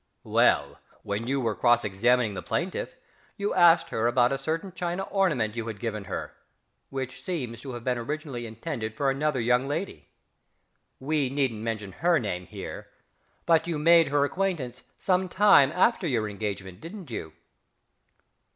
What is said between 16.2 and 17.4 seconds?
engagement, didn't you?...